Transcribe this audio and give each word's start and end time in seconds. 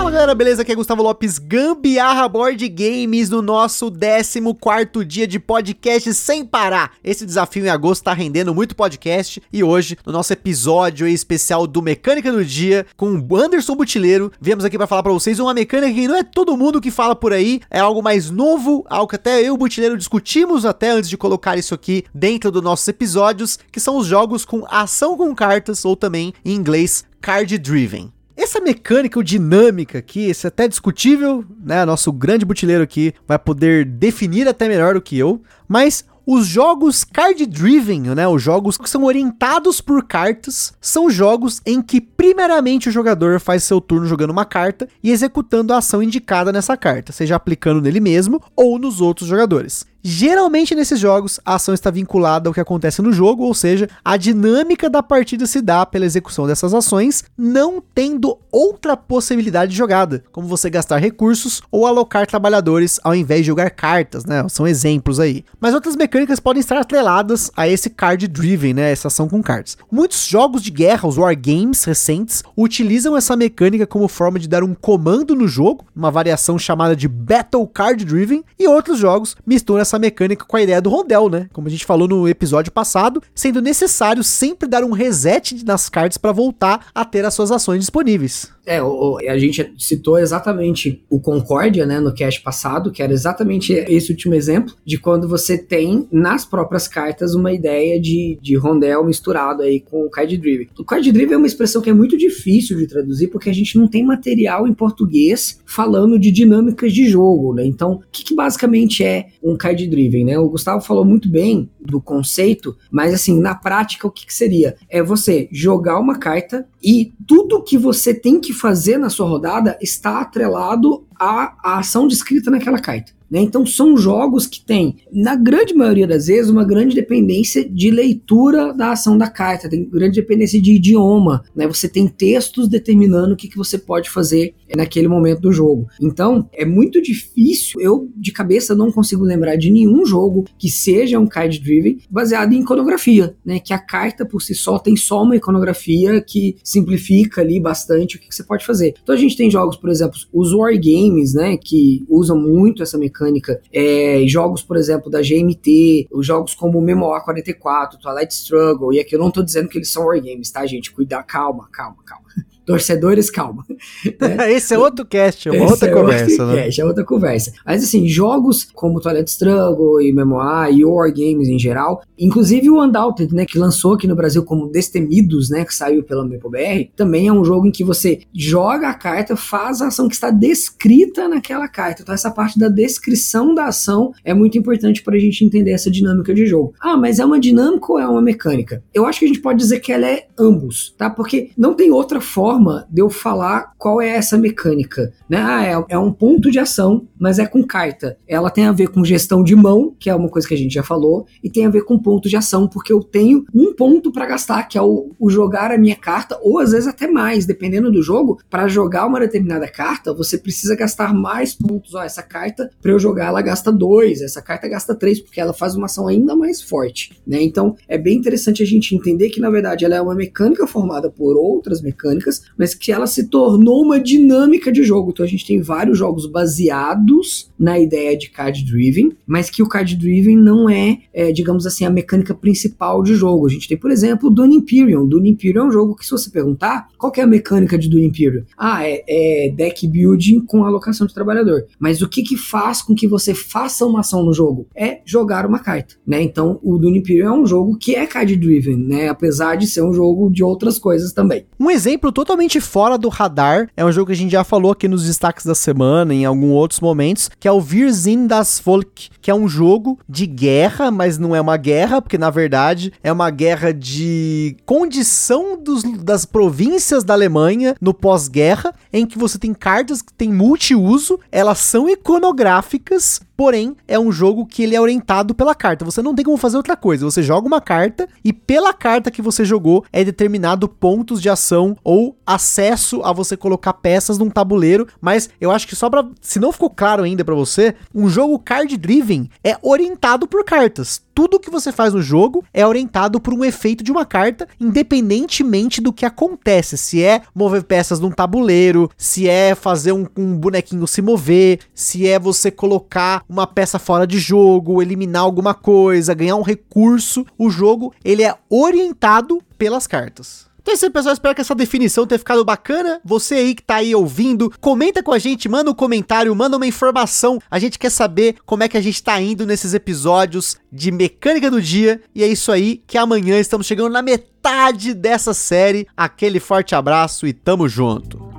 Fala 0.00 0.12
galera, 0.12 0.34
beleza? 0.34 0.62
Aqui 0.62 0.72
é 0.72 0.74
Gustavo 0.74 1.02
Lopes, 1.02 1.38
Gambiarra 1.38 2.26
Board 2.26 2.66
Games, 2.70 3.28
no 3.28 3.42
nosso 3.42 3.92
14 3.92 5.04
dia 5.04 5.26
de 5.26 5.38
podcast 5.38 6.14
sem 6.14 6.42
parar. 6.42 6.92
Esse 7.04 7.26
desafio 7.26 7.66
em 7.66 7.68
agosto 7.68 8.04
tá 8.04 8.14
rendendo 8.14 8.54
muito 8.54 8.74
podcast 8.74 9.42
e 9.52 9.62
hoje, 9.62 9.98
no 10.06 10.10
nosso 10.10 10.32
episódio 10.32 11.06
especial 11.06 11.66
do 11.66 11.82
Mecânica 11.82 12.32
do 12.32 12.42
Dia, 12.42 12.86
com 12.96 13.14
o 13.14 13.36
Anderson 13.36 13.76
Butileiro, 13.76 14.32
viemos 14.40 14.64
aqui 14.64 14.78
para 14.78 14.86
falar 14.86 15.02
para 15.02 15.12
vocês 15.12 15.38
uma 15.38 15.52
mecânica 15.52 15.92
que 15.92 16.08
não 16.08 16.16
é 16.16 16.24
todo 16.24 16.56
mundo 16.56 16.80
que 16.80 16.90
fala 16.90 17.14
por 17.14 17.34
aí, 17.34 17.60
é 17.70 17.80
algo 17.80 18.02
mais 18.02 18.30
novo, 18.30 18.86
algo 18.88 19.06
que 19.06 19.16
até 19.16 19.42
eu 19.42 19.48
e 19.48 19.50
o 19.50 19.58
Butileiro 19.58 19.98
discutimos 19.98 20.64
até 20.64 20.92
antes 20.92 21.10
de 21.10 21.18
colocar 21.18 21.58
isso 21.58 21.74
aqui 21.74 22.06
dentro 22.14 22.50
dos 22.50 22.62
nossos 22.62 22.88
episódios, 22.88 23.58
que 23.70 23.78
são 23.78 23.98
os 23.98 24.06
jogos 24.06 24.46
com 24.46 24.64
ação 24.70 25.14
com 25.14 25.34
cartas, 25.34 25.84
ou 25.84 25.94
também 25.94 26.32
em 26.42 26.54
inglês, 26.54 27.04
card 27.20 27.58
driven. 27.58 28.10
Essa 28.40 28.58
mecânica 28.58 29.18
ou 29.18 29.22
dinâmica 29.22 29.98
aqui, 29.98 30.30
esse 30.30 30.46
é 30.46 30.48
até 30.48 30.66
discutível, 30.66 31.44
né? 31.62 31.84
Nosso 31.84 32.10
grande 32.10 32.46
butileiro 32.46 32.82
aqui 32.82 33.12
vai 33.28 33.38
poder 33.38 33.84
definir 33.84 34.48
até 34.48 34.66
melhor 34.66 34.94
do 34.94 35.02
que 35.02 35.18
eu, 35.18 35.42
mas 35.68 36.06
os 36.26 36.46
jogos 36.46 37.04
card 37.04 37.44
driven, 37.44 38.00
né, 38.00 38.26
os 38.26 38.42
jogos 38.42 38.78
que 38.78 38.88
são 38.88 39.04
orientados 39.04 39.80
por 39.80 40.06
cartas, 40.06 40.72
são 40.80 41.10
jogos 41.10 41.60
em 41.66 41.82
que 41.82 42.00
primeiramente 42.00 42.88
o 42.88 42.92
jogador 42.92 43.40
faz 43.40 43.64
seu 43.64 43.80
turno 43.80 44.06
jogando 44.06 44.30
uma 44.30 44.44
carta 44.44 44.88
e 45.02 45.10
executando 45.10 45.74
a 45.74 45.78
ação 45.78 46.02
indicada 46.02 46.52
nessa 46.52 46.76
carta, 46.76 47.12
seja 47.12 47.36
aplicando 47.36 47.82
nele 47.82 48.00
mesmo 48.00 48.40
ou 48.56 48.78
nos 48.78 49.00
outros 49.02 49.28
jogadores. 49.28 49.84
Geralmente 50.02 50.74
nesses 50.74 50.98
jogos, 50.98 51.38
a 51.44 51.56
ação 51.56 51.74
está 51.74 51.90
vinculada 51.90 52.48
ao 52.48 52.54
que 52.54 52.60
acontece 52.60 53.02
no 53.02 53.12
jogo, 53.12 53.44
ou 53.44 53.52
seja, 53.52 53.88
a 54.02 54.16
dinâmica 54.16 54.88
da 54.88 55.02
partida 55.02 55.46
se 55.46 55.60
dá 55.60 55.84
pela 55.84 56.06
execução 56.06 56.46
dessas 56.46 56.72
ações, 56.72 57.22
não 57.36 57.82
tendo 57.94 58.38
outra 58.50 58.96
possibilidade 58.96 59.72
de 59.72 59.76
jogada, 59.76 60.24
como 60.32 60.48
você 60.48 60.70
gastar 60.70 60.96
recursos 60.96 61.62
ou 61.70 61.86
alocar 61.86 62.26
trabalhadores 62.26 62.98
ao 63.04 63.14
invés 63.14 63.40
de 63.40 63.48
jogar 63.48 63.70
cartas, 63.70 64.24
né? 64.24 64.46
São 64.48 64.66
exemplos 64.66 65.20
aí. 65.20 65.44
Mas 65.60 65.74
outras 65.74 65.96
mecânicas 65.96 66.40
podem 66.40 66.60
estar 66.60 66.78
atreladas 66.78 67.50
a 67.54 67.68
esse 67.68 67.90
card 67.90 68.26
driven, 68.26 68.74
né? 68.74 68.90
Essa 68.90 69.08
ação 69.08 69.28
com 69.28 69.42
cards. 69.42 69.76
Muitos 69.90 70.24
jogos 70.24 70.62
de 70.62 70.70
guerra, 70.70 71.08
os 71.08 71.18
wargames 71.18 71.84
recentes, 71.84 72.42
utilizam 72.56 73.16
essa 73.16 73.36
mecânica 73.36 73.86
como 73.86 74.08
forma 74.08 74.38
de 74.38 74.48
dar 74.48 74.64
um 74.64 74.74
comando 74.74 75.34
no 75.34 75.46
jogo, 75.46 75.84
uma 75.94 76.10
variação 76.10 76.58
chamada 76.58 76.96
de 76.96 77.06
Battle 77.06 77.66
Card 77.66 78.04
Driven, 78.04 78.42
e 78.58 78.66
outros 78.66 78.98
jogos 78.98 79.36
misturam 79.46 79.89
essa 79.90 79.98
mecânica 79.98 80.44
com 80.44 80.56
a 80.56 80.62
ideia 80.62 80.80
do 80.80 80.88
rondel, 80.88 81.28
né? 81.28 81.48
Como 81.52 81.66
a 81.66 81.70
gente 81.70 81.84
falou 81.84 82.06
no 82.06 82.28
episódio 82.28 82.70
passado, 82.70 83.22
sendo 83.34 83.60
necessário 83.60 84.22
sempre 84.22 84.68
dar 84.68 84.84
um 84.84 84.92
reset 84.92 85.64
nas 85.64 85.88
cartas 85.88 86.16
para 86.16 86.32
voltar 86.32 86.86
a 86.94 87.04
ter 87.04 87.24
as 87.24 87.34
suas 87.34 87.50
ações 87.50 87.80
disponíveis. 87.80 88.52
É, 88.70 88.80
o, 88.80 89.18
a 89.28 89.36
gente 89.36 89.74
citou 89.76 90.16
exatamente 90.16 91.02
o 91.10 91.18
Concórdia, 91.18 91.84
né, 91.84 91.98
no 91.98 92.14
cast 92.14 92.40
passado, 92.40 92.92
que 92.92 93.02
era 93.02 93.12
exatamente 93.12 93.72
esse 93.72 94.12
último 94.12 94.32
exemplo, 94.32 94.76
de 94.86 94.96
quando 94.96 95.26
você 95.26 95.58
tem 95.58 96.06
nas 96.12 96.44
próprias 96.44 96.86
cartas 96.86 97.34
uma 97.34 97.52
ideia 97.52 98.00
de, 98.00 98.38
de 98.40 98.56
rondel 98.56 99.04
misturado 99.04 99.62
aí 99.62 99.80
com 99.80 100.06
o 100.06 100.08
card 100.08 100.36
driven. 100.36 100.68
O 100.78 100.84
card 100.84 101.10
driven 101.10 101.34
é 101.34 101.36
uma 101.36 101.48
expressão 101.48 101.82
que 101.82 101.90
é 101.90 101.92
muito 101.92 102.16
difícil 102.16 102.76
de 102.76 102.86
traduzir 102.86 103.26
porque 103.26 103.50
a 103.50 103.52
gente 103.52 103.76
não 103.76 103.88
tem 103.88 104.04
material 104.04 104.68
em 104.68 104.72
português 104.72 105.60
falando 105.66 106.16
de 106.16 106.30
dinâmicas 106.30 106.92
de 106.92 107.08
jogo, 107.08 107.52
né? 107.52 107.66
Então, 107.66 107.94
o 107.94 108.02
que, 108.12 108.22
que 108.22 108.36
basicamente 108.36 109.02
é 109.02 109.30
um 109.42 109.56
card 109.56 109.84
driven, 109.88 110.26
né? 110.26 110.38
O 110.38 110.48
Gustavo 110.48 110.80
falou 110.80 111.04
muito 111.04 111.28
bem 111.28 111.68
do 111.80 112.00
conceito, 112.00 112.76
mas 112.88 113.12
assim, 113.12 113.40
na 113.40 113.56
prática, 113.56 114.06
o 114.06 114.12
que, 114.12 114.26
que 114.26 114.34
seria? 114.34 114.76
É 114.88 115.02
você 115.02 115.48
jogar 115.50 115.98
uma 115.98 116.20
carta 116.20 116.68
e 116.80 117.12
tudo 117.26 117.62
que 117.62 117.76
você 117.76 118.14
tem 118.14 118.40
que 118.40 118.59
fazer 118.60 118.98
na 118.98 119.08
sua 119.08 119.26
rodada 119.26 119.78
está 119.80 120.20
atrelado 120.20 121.06
à, 121.20 121.54
à 121.62 121.78
ação 121.78 122.08
descrita 122.08 122.50
naquela 122.50 122.78
carta. 122.78 123.12
Né? 123.30 123.40
Então 123.40 123.64
são 123.64 123.96
jogos 123.96 124.46
que 124.46 124.64
têm, 124.64 124.96
na 125.12 125.36
grande 125.36 125.72
maioria 125.72 126.06
das 126.06 126.26
vezes, 126.26 126.50
uma 126.50 126.64
grande 126.64 126.96
dependência 126.96 127.66
de 127.68 127.90
leitura 127.90 128.74
da 128.74 128.92
ação 128.92 129.16
da 129.16 129.28
carta, 129.28 129.68
tem 129.68 129.88
grande 129.88 130.20
dependência 130.20 130.60
de 130.60 130.74
idioma. 130.74 131.44
Né? 131.54 131.68
Você 131.68 131.88
tem 131.88 132.08
textos 132.08 132.68
determinando 132.68 133.34
o 133.34 133.36
que, 133.36 133.48
que 133.48 133.56
você 133.56 133.78
pode 133.78 134.10
fazer 134.10 134.54
naquele 134.76 135.06
momento 135.06 135.40
do 135.40 135.52
jogo. 135.52 135.86
Então 136.00 136.48
é 136.52 136.64
muito 136.64 137.00
difícil, 137.00 137.80
eu 137.80 138.10
de 138.16 138.32
cabeça 138.32 138.74
não 138.74 138.90
consigo 138.90 139.22
lembrar 139.22 139.56
de 139.56 139.70
nenhum 139.70 140.04
jogo 140.04 140.44
que 140.58 140.68
seja 140.68 141.18
um 141.18 141.26
card 141.26 141.60
driven 141.60 141.98
baseado 142.10 142.52
em 142.52 142.60
iconografia, 142.60 143.36
né? 143.44 143.60
que 143.60 143.72
a 143.72 143.78
carta 143.78 144.24
por 144.24 144.40
si 144.40 144.54
só 144.54 144.78
tem 144.78 144.96
só 144.96 145.22
uma 145.22 145.36
iconografia 145.36 146.20
que 146.20 146.56
simplifica 146.64 147.40
ali 147.40 147.60
bastante 147.60 148.16
o 148.16 148.18
que, 148.18 148.28
que 148.28 148.34
você 148.34 148.42
pode 148.42 148.66
fazer. 148.66 148.94
Então 149.02 149.14
a 149.14 149.18
gente 149.18 149.36
tem 149.36 149.50
jogos, 149.50 149.76
por 149.76 149.90
exemplo, 149.90 150.18
os 150.32 150.52
wargames, 150.52 151.09
né, 151.34 151.56
que 151.56 152.04
usam 152.08 152.38
muito 152.38 152.82
essa 152.82 152.98
mecânica. 152.98 153.60
É, 153.72 154.24
jogos, 154.26 154.62
por 154.62 154.76
exemplo, 154.76 155.10
da 155.10 155.20
GMT, 155.20 156.08
os 156.12 156.26
jogos 156.26 156.54
como 156.54 156.80
Memoir 156.80 157.24
44, 157.24 157.98
Twilight 157.98 158.34
Struggle, 158.34 158.92
e 158.92 159.00
aqui 159.00 159.14
eu 159.14 159.20
não 159.20 159.30
tô 159.30 159.42
dizendo 159.42 159.68
que 159.68 159.78
eles 159.78 159.90
são 159.90 160.06
wargames, 160.06 160.50
tá, 160.50 160.64
gente? 160.66 160.92
Cuidar, 160.92 161.22
calma, 161.22 161.68
calma, 161.72 161.96
calma 162.04 162.24
torcedores, 162.70 163.30
calma. 163.30 163.64
Né? 163.68 164.52
Esse 164.54 164.74
é 164.74 164.78
outro 164.78 165.04
cast, 165.04 165.48
é 165.48 165.52
uma 165.52 165.64
Esse 165.64 165.72
outra 165.72 165.88
é 165.88 165.92
conversa, 165.92 166.42
outro 166.42 166.46
né? 166.46 166.62
Cast, 166.64 166.80
é 166.80 166.84
outra 166.84 167.04
conversa. 167.04 167.52
Mas 167.66 167.82
assim, 167.82 168.08
jogos 168.08 168.68
como 168.72 169.00
Twilight 169.00 169.30
Struggle 169.30 170.00
e 170.00 170.12
Memoir 170.12 170.72
e 170.72 170.84
War 170.84 171.12
Games 171.12 171.48
em 171.48 171.58
geral, 171.58 172.02
inclusive 172.18 172.70
o 172.70 172.82
Undaunted, 172.82 173.34
né, 173.34 173.44
que 173.44 173.58
lançou 173.58 173.94
aqui 173.94 174.06
no 174.06 174.14
Brasil 174.14 174.44
como 174.44 174.68
Destemidos, 174.68 175.50
né, 175.50 175.64
que 175.64 175.74
saiu 175.74 176.02
pela 176.04 176.24
MapleBR, 176.24 176.90
também 176.94 177.28
é 177.28 177.32
um 177.32 177.44
jogo 177.44 177.66
em 177.66 177.72
que 177.72 177.82
você 177.82 178.20
joga 178.32 178.88
a 178.88 178.94
carta, 178.94 179.36
faz 179.36 179.80
a 179.80 179.88
ação 179.88 180.08
que 180.08 180.14
está 180.14 180.30
descrita 180.30 180.99
naquela 181.28 181.68
carta. 181.68 182.02
Então 182.02 182.14
essa 182.14 182.30
parte 182.30 182.58
da 182.58 182.68
descrição 182.68 183.54
da 183.54 183.66
ação 183.66 184.12
é 184.24 184.34
muito 184.34 184.58
importante 184.58 185.02
para 185.02 185.16
a 185.16 185.20
gente 185.20 185.44
entender 185.44 185.72
essa 185.72 185.90
dinâmica 185.90 186.34
de 186.34 186.46
jogo. 186.46 186.74
Ah, 186.80 186.96
mas 186.96 187.18
é 187.18 187.24
uma 187.24 187.40
dinâmica 187.40 187.92
ou 187.92 187.98
é 187.98 188.06
uma 188.06 188.22
mecânica? 188.22 188.82
Eu 188.92 189.06
acho 189.06 189.20
que 189.20 189.24
a 189.24 189.28
gente 189.28 189.40
pode 189.40 189.58
dizer 189.58 189.80
que 189.80 189.92
ela 189.92 190.06
é 190.06 190.26
ambos, 190.38 190.94
tá? 190.96 191.08
Porque 191.08 191.50
não 191.56 191.74
tem 191.74 191.90
outra 191.90 192.20
forma 192.20 192.50
forma 192.50 192.86
de 192.90 193.00
eu 193.00 193.10
falar 193.10 193.72
qual 193.78 194.00
é 194.00 194.08
essa 194.08 194.36
mecânica. 194.36 195.12
Né? 195.28 195.38
Ah, 195.38 195.64
é, 195.64 195.94
é, 195.94 195.98
um 195.98 196.12
ponto 196.12 196.50
de 196.50 196.58
ação, 196.58 197.06
mas 197.20 197.38
é 197.38 197.46
com 197.46 197.62
carta. 197.62 198.16
Ela 198.26 198.50
tem 198.50 198.64
a 198.64 198.72
ver 198.72 198.88
com 198.88 199.04
gestão 199.04 199.44
de 199.44 199.54
mão, 199.54 199.94
que 200.00 200.08
é 200.08 200.14
uma 200.14 200.30
coisa 200.30 200.48
que 200.48 200.54
a 200.54 200.56
gente 200.56 200.72
já 200.72 200.82
falou, 200.82 201.26
e 201.44 201.50
tem 201.50 201.66
a 201.66 201.70
ver 201.70 201.84
com 201.84 201.98
ponto 201.98 202.28
de 202.28 202.36
ação, 202.36 202.66
porque 202.66 202.92
eu 202.92 203.02
tenho 203.02 203.44
um 203.54 203.74
ponto 203.74 204.10
para 204.10 204.24
gastar, 204.24 204.64
que 204.64 204.78
é 204.78 204.82
o, 204.82 205.10
o, 205.18 205.28
jogar 205.28 205.70
a 205.70 205.78
minha 205.78 205.94
carta, 205.94 206.38
ou 206.42 206.58
às 206.58 206.72
vezes 206.72 206.88
até 206.88 207.06
mais, 207.06 207.44
dependendo 207.44 207.92
do 207.92 208.02
jogo. 208.02 208.40
Para 208.48 208.66
jogar 208.66 209.06
uma 209.06 209.20
determinada 209.20 209.68
carta, 209.68 210.14
você 210.14 210.38
precisa 210.38 210.74
gastar 210.74 211.12
mais 211.12 211.54
pontos. 211.54 211.94
Ó, 211.94 212.02
essa 212.02 212.22
carta, 212.22 212.70
para 212.80 212.92
eu 212.92 212.98
jogar, 212.98 213.26
ela 213.26 213.42
gasta 213.42 213.70
dois, 213.70 214.22
essa 214.22 214.40
carta 214.40 214.66
gasta 214.66 214.94
três, 214.94 215.20
porque 215.20 215.40
ela 215.40 215.52
faz 215.52 215.76
uma 215.76 215.86
ação 215.86 216.08
ainda 216.08 216.34
mais 216.34 216.62
forte. 216.62 217.12
Né? 217.26 217.42
Então 217.42 217.76
é 217.86 217.98
bem 217.98 218.16
interessante 218.16 218.62
a 218.62 218.66
gente 218.66 218.94
entender 218.94 219.28
que, 219.28 219.40
na 219.40 219.50
verdade, 219.50 219.84
ela 219.84 219.94
é 219.94 220.00
uma 220.00 220.14
mecânica 220.14 220.66
formada 220.66 221.10
por 221.10 221.36
outras 221.36 221.82
mecânicas, 221.82 222.42
mas 222.56 222.74
que 222.74 222.90
ela 222.90 223.06
se 223.06 223.28
tornou 223.28 223.82
uma 223.82 224.00
dinâmica 224.00 224.72
de 224.72 224.82
jogo. 224.82 225.10
Então 225.10 225.24
a 225.24 225.28
gente 225.28 225.46
tem 225.46 225.60
vários 225.60 225.98
jogos 225.98 226.26
baseados 226.26 227.09
na 227.58 227.78
ideia 227.78 228.16
de 228.16 228.30
card 228.30 228.64
driven, 228.64 229.12
mas 229.26 229.50
que 229.50 229.62
o 229.62 229.68
card 229.68 229.96
driven 229.96 230.36
não 230.36 230.68
é, 230.68 230.98
é, 231.12 231.32
digamos 231.32 231.66
assim, 231.66 231.84
a 231.84 231.90
mecânica 231.90 232.34
principal 232.34 233.02
de 233.02 233.14
jogo. 233.14 233.46
A 233.46 233.50
gente 233.50 233.68
tem, 233.68 233.76
por 233.76 233.90
exemplo, 233.90 234.28
o 234.28 234.32
Dune 234.32 234.56
Imperium. 234.56 235.06
Dune 235.06 235.30
Imperium 235.30 235.64
é 235.64 235.66
um 235.68 235.72
jogo 235.72 235.94
que, 235.94 236.04
se 236.04 236.10
você 236.10 236.30
perguntar, 236.30 236.88
qual 236.98 237.12
é 237.16 237.20
a 237.20 237.26
mecânica 237.26 237.78
de 237.78 237.88
Dune 237.88 238.06
Imperium? 238.06 238.44
Ah, 238.56 238.86
é, 238.86 239.02
é 239.08 239.52
deck 239.54 239.86
building 239.86 240.40
com 240.40 240.64
alocação 240.64 241.06
de 241.06 241.14
trabalhador. 241.14 241.66
Mas 241.78 242.02
o 242.02 242.08
que 242.08 242.22
que 242.22 242.36
faz 242.36 242.82
com 242.82 242.94
que 242.94 243.06
você 243.06 243.34
faça 243.34 243.84
uma 243.84 244.00
ação 244.00 244.24
no 244.24 244.32
jogo? 244.32 244.66
É 244.74 245.00
jogar 245.04 245.46
uma 245.46 245.58
carta, 245.58 245.96
né? 246.06 246.22
Então, 246.22 246.58
o 246.62 246.78
Dune 246.78 246.98
Imperium 246.98 247.26
é 247.26 247.38
um 247.40 247.46
jogo 247.46 247.76
que 247.76 247.94
é 247.94 248.06
card 248.06 248.36
driven, 248.36 248.76
né? 248.76 249.08
Apesar 249.08 249.56
de 249.56 249.66
ser 249.66 249.82
um 249.82 249.92
jogo 249.92 250.30
de 250.30 250.42
outras 250.42 250.78
coisas 250.78 251.12
também. 251.12 251.46
Um 251.58 251.70
exemplo 251.70 252.12
totalmente 252.12 252.60
fora 252.60 252.96
do 252.96 253.08
radar. 253.08 253.68
É 253.76 253.84
um 253.84 253.92
jogo 253.92 254.06
que 254.06 254.12
a 254.12 254.16
gente 254.16 254.32
já 254.32 254.44
falou 254.44 254.72
aqui 254.72 254.88
nos 254.88 255.04
destaques 255.04 255.44
da 255.44 255.54
semana, 255.54 256.14
em 256.14 256.24
alguns 256.24 256.52
outros 256.52 256.80
momentos, 256.80 256.99
que 257.38 257.48
é 257.48 257.52
o 257.52 257.60
Virzin 257.60 258.26
das 258.26 258.60
Volk, 258.64 259.10
que 259.20 259.30
é 259.30 259.34
um 259.34 259.48
jogo 259.48 259.98
de 260.08 260.26
guerra, 260.26 260.90
mas 260.90 261.18
não 261.18 261.34
é 261.34 261.40
uma 261.40 261.56
guerra, 261.56 262.02
porque 262.02 262.18
na 262.18 262.30
verdade 262.30 262.92
é 263.02 263.12
uma 263.12 263.30
guerra 263.30 263.72
de 263.72 264.56
condição 264.66 265.60
dos, 265.60 265.82
das 266.02 266.24
províncias 266.24 267.04
da 267.04 267.14
Alemanha 267.14 267.74
no 267.80 267.94
pós-guerra, 267.94 268.74
em 268.92 269.06
que 269.06 269.18
você 269.18 269.38
tem 269.38 269.54
cartas 269.54 270.02
que 270.02 270.12
têm 270.12 270.32
multiuso, 270.32 271.18
elas 271.30 271.58
são 271.58 271.88
iconográficas, 271.88 273.20
Porém, 273.40 273.74
é 273.88 273.98
um 273.98 274.12
jogo 274.12 274.44
que 274.44 274.62
ele 274.62 274.76
é 274.76 274.80
orientado 274.82 275.34
pela 275.34 275.54
carta. 275.54 275.82
Você 275.82 276.02
não 276.02 276.14
tem 276.14 276.22
como 276.22 276.36
fazer 276.36 276.58
outra 276.58 276.76
coisa. 276.76 277.06
Você 277.06 277.22
joga 277.22 277.46
uma 277.46 277.58
carta 277.58 278.06
e 278.22 278.34
pela 278.34 278.74
carta 278.74 279.10
que 279.10 279.22
você 279.22 279.46
jogou 279.46 279.82
é 279.90 280.04
determinado 280.04 280.68
pontos 280.68 281.22
de 281.22 281.30
ação 281.30 281.74
ou 281.82 282.18
acesso 282.26 283.00
a 283.02 283.14
você 283.14 283.38
colocar 283.38 283.72
peças 283.72 284.18
num 284.18 284.28
tabuleiro, 284.28 284.86
mas 285.00 285.30
eu 285.40 285.50
acho 285.50 285.66
que 285.66 285.74
só 285.74 285.88
pra. 285.88 286.06
Se 286.20 286.38
não 286.38 286.52
ficou 286.52 286.68
claro 286.68 287.02
ainda 287.02 287.24
para 287.24 287.34
você, 287.34 287.74
um 287.94 288.10
jogo 288.10 288.38
card 288.38 288.76
driven 288.76 289.30
é 289.42 289.56
orientado 289.62 290.28
por 290.28 290.44
cartas. 290.44 291.00
Tudo 291.14 291.40
que 291.40 291.50
você 291.50 291.72
faz 291.72 291.92
no 291.92 292.00
jogo 292.00 292.44
é 292.52 292.66
orientado 292.66 293.20
por 293.20 293.34
um 293.34 293.44
efeito 293.44 293.82
de 293.82 293.90
uma 293.90 294.06
carta, 294.06 294.48
independentemente 294.58 295.80
do 295.80 295.92
que 295.92 296.06
acontece. 296.06 296.78
Se 296.78 297.02
é 297.02 297.22
mover 297.34 297.64
peças 297.64 298.00
num 298.00 298.10
tabuleiro, 298.10 298.79
se 298.96 299.28
é 299.28 299.54
fazer 299.54 299.92
um, 299.92 300.06
um 300.16 300.36
bonequinho 300.36 300.86
se 300.86 301.02
mover, 301.02 301.60
se 301.74 302.06
é 302.06 302.18
você 302.18 302.50
colocar 302.50 303.24
uma 303.28 303.46
peça 303.46 303.78
fora 303.78 304.06
de 304.06 304.18
jogo, 304.18 304.80
eliminar 304.80 305.22
alguma 305.22 305.54
coisa, 305.54 306.14
ganhar 306.14 306.36
um 306.36 306.42
recurso, 306.42 307.26
o 307.36 307.50
jogo 307.50 307.92
ele 308.04 308.22
é 308.22 308.34
orientado 308.48 309.42
pelas 309.58 309.86
cartas. 309.86 310.50
Então 310.60 310.72
é 310.72 310.74
isso 310.76 310.84
aí, 310.84 310.90
pessoal. 310.90 311.12
Espero 311.14 311.34
que 311.34 311.40
essa 311.40 311.54
definição 311.54 312.06
tenha 312.06 312.18
ficado 312.18 312.44
bacana. 312.44 313.00
Você 313.04 313.34
aí 313.34 313.54
que 313.54 313.62
tá 313.62 313.76
aí 313.76 313.94
ouvindo, 313.94 314.52
comenta 314.60 315.02
com 315.02 315.12
a 315.12 315.18
gente, 315.18 315.48
manda 315.48 315.70
um 315.70 315.74
comentário, 315.74 316.34
manda 316.34 316.56
uma 316.56 316.66
informação. 316.66 317.40
A 317.50 317.58
gente 317.58 317.78
quer 317.78 317.90
saber 317.90 318.36
como 318.44 318.62
é 318.62 318.68
que 318.68 318.76
a 318.76 318.80
gente 318.80 319.02
tá 319.02 319.20
indo 319.20 319.46
nesses 319.46 319.74
episódios 319.74 320.56
de 320.70 320.92
mecânica 320.92 321.50
do 321.50 321.60
dia. 321.60 322.00
E 322.14 322.22
é 322.22 322.28
isso 322.28 322.52
aí, 322.52 322.82
que 322.86 322.98
amanhã 322.98 323.38
estamos 323.38 323.66
chegando 323.66 323.90
na 323.90 324.02
metade 324.02 324.92
dessa 324.92 325.32
série. 325.32 325.86
Aquele 325.96 326.38
forte 326.38 326.74
abraço 326.74 327.26
e 327.26 327.32
tamo 327.32 327.68
junto. 327.68 328.29